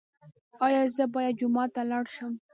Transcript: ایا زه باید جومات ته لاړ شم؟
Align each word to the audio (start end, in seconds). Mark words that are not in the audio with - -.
ایا 0.65 0.81
زه 0.95 1.03
باید 1.13 1.37
جومات 1.39 1.69
ته 1.75 1.81
لاړ 1.91 2.05
شم؟ 2.15 2.33